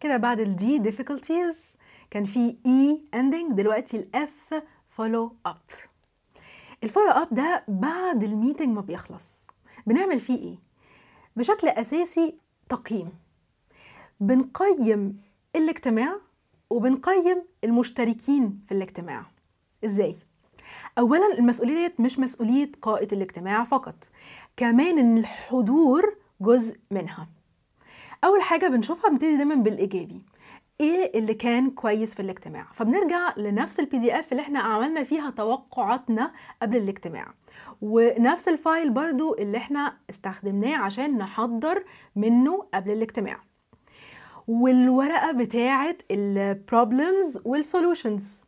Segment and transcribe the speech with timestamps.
[0.00, 1.76] كده بعد ال difficulties
[2.10, 4.62] كان في ال ending دلوقتي ال
[4.98, 5.74] follow up.
[6.84, 9.50] ال follow up ده بعد ال meeting ما بيخلص.
[9.86, 10.56] بنعمل فيه إيه؟
[11.36, 12.38] بشكل أساسي
[12.68, 13.12] تقييم.
[14.20, 15.20] بنقيم
[15.56, 16.16] الاجتماع
[16.70, 19.26] وبنقيم المشتركين في الاجتماع.
[19.84, 20.16] إزاي؟
[20.98, 24.04] اولا المسؤولية مش مسؤولية قائد الاجتماع فقط
[24.56, 27.28] كمان ان الحضور جزء منها.
[28.24, 30.22] أول حاجة بنشوفها بنبتدي دايما بالإيجابي.
[30.80, 36.32] إيه اللي كان كويس في الاجتماع؟ فبنرجع لنفس ال PDF اللي إحنا عملنا فيها توقعاتنا
[36.62, 37.34] قبل الاجتماع.
[37.82, 41.84] ونفس ال file برضو اللي إحنا استخدمناه عشان نحضر
[42.16, 43.40] منه قبل الاجتماع.
[44.48, 48.44] والورقة بتاعة ال problems وال solutions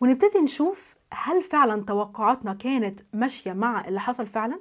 [0.00, 4.60] ونبتدي نشوف هل فعلا توقعاتنا كانت ماشية مع اللي حصل فعلا؟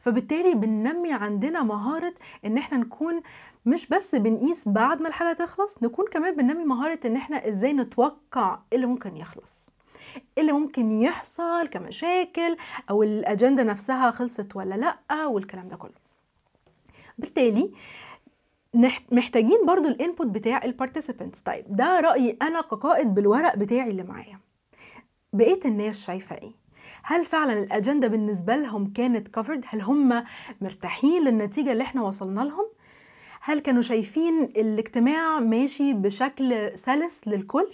[0.00, 3.22] فبالتالي بننمي عندنا مهارة إن إحنا نكون
[3.66, 8.58] مش بس بنقيس بعد ما الحاجة تخلص نكون كمان بننمي مهارة إن إحنا إزاي نتوقع
[8.72, 9.70] إيه اللي ممكن يخلص.
[10.16, 12.56] إيه اللي ممكن يحصل كمشاكل
[12.90, 16.04] أو الأجندة نفسها خلصت ولا لأ والكلام ده كله.
[17.18, 17.72] بالتالي
[19.12, 24.02] محتاجين برضو ال input بتاع ال participants طيب ده رأيي أنا كقائد بالورق بتاعي اللي
[24.02, 24.38] معايا.
[25.32, 26.52] بقية الناس شايفة إيه؟
[27.02, 30.24] هل فعلا الأجندة بالنسبة لهم كانت كفرد هل هم
[30.60, 32.66] مرتاحين للنتيجة اللي إحنا وصلنا لهم؟
[33.40, 37.68] هل كانوا شايفين الاجتماع ماشي بشكل سلس للكل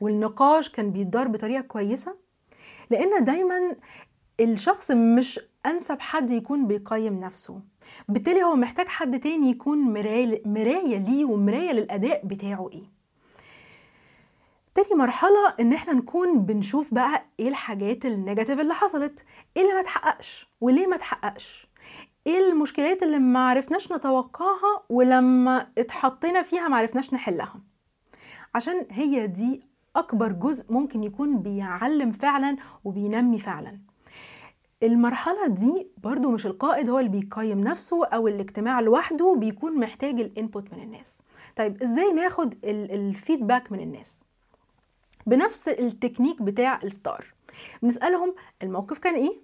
[0.00, 2.16] والنقاش كان بيدار بطريقة كويسة؟
[2.90, 3.76] لأن دايما
[4.40, 7.60] الشخص مش أنسب حد يكون بيقيم نفسه.
[8.08, 9.78] بالتالي هو محتاج حد تاني يكون
[10.46, 12.97] مراية ليه ومراية للأداء بتاعه إيه.
[14.82, 19.24] تاني مرحلة إن إحنا نكون بنشوف بقى إيه الحاجات ال negative اللي حصلت
[19.56, 21.66] إيه اللي ما تحققش وليه ما تحققش
[22.26, 27.60] إيه المشكلات اللي ما عرفناش نتوقعها ولما اتحطينا فيها ما عرفناش نحلها.
[28.54, 29.60] عشان هي دي
[29.96, 33.78] أكبر جزء ممكن يكون بيعلم فعلا وبينمي فعلا.
[34.82, 40.29] المرحلة دي برضو مش القائد هو اللي بيقيم نفسه أو الاجتماع لوحده بيكون محتاج ال
[40.29, 41.22] input من الناس.
[41.56, 44.27] طيب إزاي ناخد ال feedback من الناس؟
[45.26, 47.34] بنفس التكنيك بتاع ال STAR.
[47.82, 49.40] بنسألهم الموقف كان إيه؟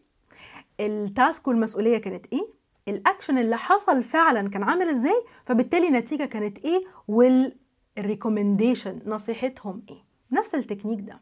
[0.80, 2.48] ال task والمسؤولية كانت إيه؟
[2.88, 10.04] الأكشن اللي حصل فعلا كان عامل إزاي؟ فبالتالي النتيجة كانت إيه؟ وال recommendation نصيحتهم إيه؟
[10.32, 11.20] نفس التكنيك ده.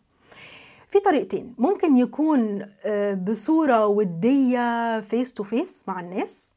[0.88, 1.54] في طريقتين.
[1.58, 2.66] ممكن يكون
[3.14, 6.54] بصورة ودية face to face مع الناس.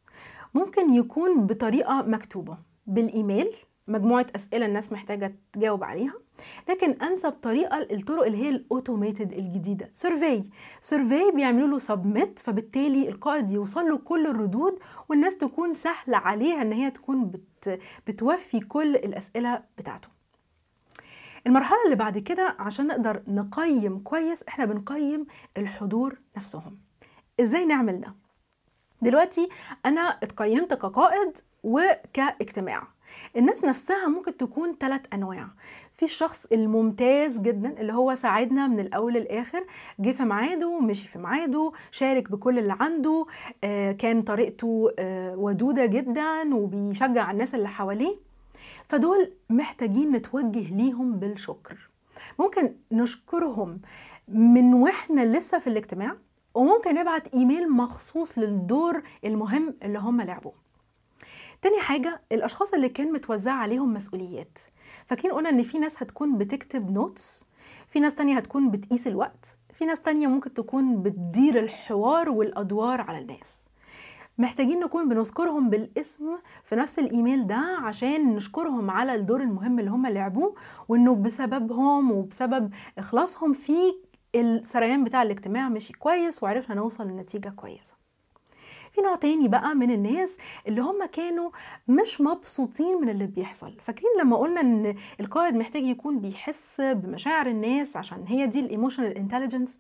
[0.54, 2.58] ممكن يكون بطريقة مكتوبة
[2.88, 3.56] بالإيميل.
[3.88, 6.14] مجموعة أسئلة الناس محتاجة تجاوب عليها.
[6.70, 9.90] لكن أنسب طريقة الطرق اللي هي ال automated الجديدة.
[9.94, 10.44] survey.
[10.82, 14.80] survey بيعملوا له submit فبالتالي القائد يوصل له كل الردود
[15.10, 20.08] والناس تكون سهلة عليها إن هي تكون بت بتوفي كل الأسئلة بتاعته.
[21.48, 25.26] المرحلة اللي بعد كده عشان نقدر نقيم كويس إحنا بنقيم
[25.58, 26.78] الحضور نفسهم.
[27.40, 28.16] إزاي نعمل ده؟
[29.02, 29.50] دلوقتي
[29.86, 32.88] أنا اتقيمت كقائد وكاجتماع.
[33.38, 35.48] الناس نفسها ممكن تكون ثلاث أنواع.
[35.94, 39.66] في الشخص الممتاز جدا اللي هو ساعدنا من الأول للآخر
[40.00, 43.26] جه في ميعاده مشي في ميعاده شارك بكل اللي عنده
[43.64, 48.16] آه كان طريقته آه ودودة جدا وبيشجع الناس اللي حواليه.
[48.86, 51.90] فدول محتاجين نتوجه ليهم بالشكر.
[52.40, 53.82] ممكن نشكرهم
[54.28, 56.16] من وإحنا لسه في الاجتماع
[56.54, 60.65] وممكن نبعت إيميل مخصوص للدور المهم اللي هم لعبوه.
[61.66, 64.60] تاني حاجة الأشخاص اللي كان متوزع عليهم مسؤوليات.
[65.06, 67.46] فاكرين قلنا إن في ناس هتكون بتكتب نوتس
[67.88, 73.18] في ناس تانية هتكون بتقيس الوقت في ناس تانية ممكن تكون بتدير الحوار والأدوار على
[73.20, 73.70] الناس.
[74.38, 76.26] محتاجين نكون بنذكرهم بالاسم
[76.64, 80.56] في نفس الإيميل ده عشان نشكرهم على الدور المهم اللي هم لعبوه
[80.90, 83.78] وإنه بسببهم وبسبب إخلاصهم في
[84.36, 88.05] السريان بتاع الاجتماع مشي كويس وعرفنا نوصل لنتيجة كويسة.
[88.96, 91.50] في نوع تاني بقى من الناس اللي هم كانوا
[91.88, 93.78] مش مبسوطين من اللي بيحصل.
[93.82, 99.18] فاكرين لما قلنا إن القائد محتاج يكون بيحس بمشاعر الناس عشان هي دي ال emotional
[99.18, 99.80] intelligence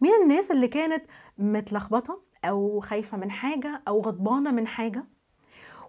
[0.00, 1.04] مين الناس اللي كانت
[1.38, 5.04] متلخبطة أو خايفة من حاجة أو غضبانة من حاجة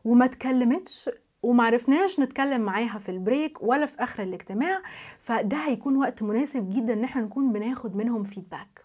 [0.06, 1.10] وما اتكلمتش
[1.44, 4.81] ومعرفناش نتكلم معاها في البريك ولا في آخر الاجتماع؟
[5.19, 8.84] فده هيكون وقت مناسب جدا إن إحنا نكون بناخد منهم فيدباك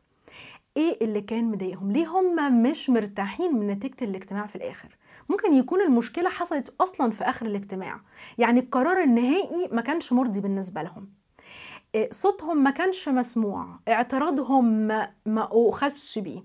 [0.76, 4.96] إيه اللي كان مضايقهم؟ ليه هم مش مرتاحين من نتيجة الاجتماع في الآخر؟
[5.28, 8.00] ممكن يكون المشكلة حصلت أصلا في آخر الاجتماع.
[8.38, 11.08] يعني القرار النهائي ما كانش مرضي بالنسبة لهم.
[12.10, 13.78] صوتهم ما كانش مسموع.
[13.88, 16.44] اعتراضهم ما, ما أخذش بيه.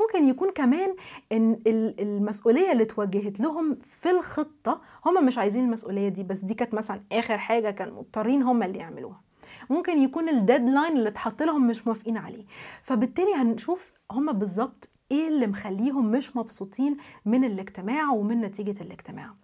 [0.00, 0.96] ممكن يكون كمان
[1.32, 1.62] إن
[2.00, 7.02] المسؤولية اللي اتوجهت لهم في الخطة هم مش عايزين المسؤولية دي بس دي كانت مثلا
[7.12, 9.25] آخر حاجة كانوا مضطرين هم اللي يعملوها.
[9.70, 12.44] ممكن يكون ال deadline اللي اتحط لهم مش موافقين عليه.
[12.82, 19.34] فبالتالي هنشوف هم بالظبط إيه اللي مخليهم مش مبسوطين من الاجتماع ومن نتيجة الاجتماع.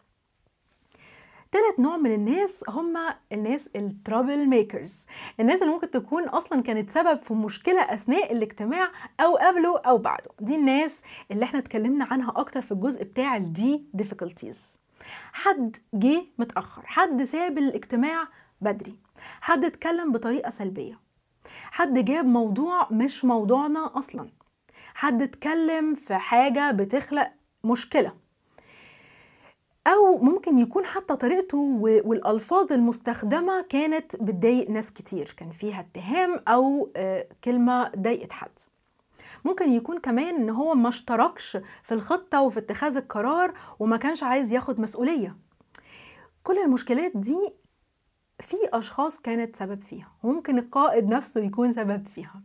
[1.53, 2.97] تالت نوع من الناس هم
[3.33, 5.07] الناس ال trouble makers
[5.41, 8.91] الناس اللي ممكن تكون أصلا كانت سبب في مشكلة أثناء الاجتماع
[9.21, 10.31] أو قبله أو بعده.
[10.41, 14.57] دي الناس اللي إحنا اتكلمنا عنها أكتر في الجزء بتاع الدي difficulties.
[15.33, 16.83] حد جه متأخر.
[16.87, 18.25] حد ساب الاجتماع
[18.63, 18.99] بدري.
[19.41, 21.01] حد اتكلم بطريقة سلبية.
[21.71, 24.29] حد جاب موضوع مش موضوعنا أصلا.
[24.95, 27.33] حد اتكلم في حاجة بتخلق
[27.65, 28.13] مشكلة.
[29.87, 31.59] أو ممكن يكون حتى طريقته
[32.05, 35.35] والألفاظ المستخدمة كانت بتضايق ناس كتير.
[35.37, 36.93] كان فيها اتهام أو
[37.45, 38.59] كلمة ضايقت حد.
[39.45, 44.53] ممكن يكون كمان إن هو ما اشتركش في الخطة وفي اتخاذ القرار وما كانش عايز
[44.53, 45.37] ياخد مسؤولية.
[46.45, 47.39] كل المشكلات دي
[48.43, 52.43] في أشخاص كانت سبب فيها وممكن القائد نفسه يكون سبب فيها.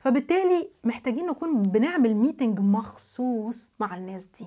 [0.00, 4.46] فبالتالي محتاجين نكون بنعمل ميتنج مخصوص مع الناس دي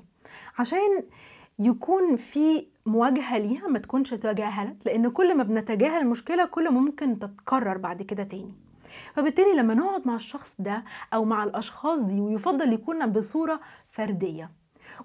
[0.60, 1.04] عشان
[1.60, 7.20] يكون في مواجهة ليها ما تكونش تجاهلت لأن كل ما بنتجاهل المشكلة كل ما ممكن
[7.20, 8.54] تتكرر بعد كده تاني.
[9.14, 10.84] فبالتالي لما نقعد مع الشخص ده
[11.14, 13.60] أو مع الأشخاص دي ويفضل يكون بصورة
[13.92, 14.52] فردية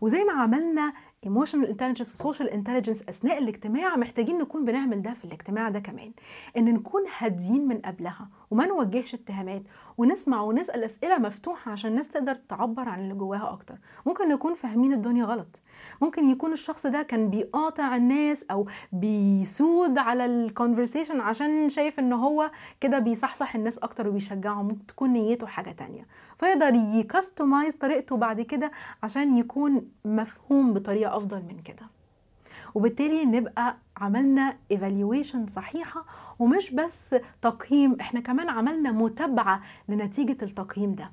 [0.00, 0.92] وزي ما عملنا
[1.24, 6.12] emotional intelligence و social intelligence أثناء الاجتماع محتاجين نكون بنعمل ده في الاجتماع ده كمان.
[6.56, 9.62] إن نكون هاديين من قبلها وما نوجهش اتهامات
[9.98, 13.74] ونسمع ونسأل أسئلة مفتوحة عشان الناس تقدر تعبر عن اللي جواها أكتر.
[14.06, 15.62] ممكن نكون فاهمين الدنيا غلط.
[16.00, 22.12] ممكن يكون الشخص ده كان بيقاطع الناس أو بيسود على ال conversation عشان شايف إن
[22.12, 24.68] هو كده بيصحصح الناس أكتر وبيشجعهم.
[24.68, 26.06] ممكن تكون نيته حاجة تانية.
[26.36, 28.70] فيقدر ي customize طريقته بعد كده
[29.02, 31.86] عشان يكون مفهوم بطريقة أفضل من كده.
[32.74, 36.04] وبالتالي نبقى عملنا evaluation صحيحة
[36.38, 41.10] ومش بس تقييم إحنا كمان عملنا متابعة لنتيجة التقييم ده.